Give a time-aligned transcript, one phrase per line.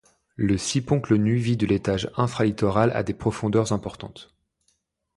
[0.35, 4.33] Le siponcle nu vit de l'étage infralitoral à des profondeurs importantes.